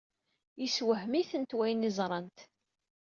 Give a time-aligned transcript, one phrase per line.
[0.61, 2.37] Yessewhem-itent wayen i ẓrant.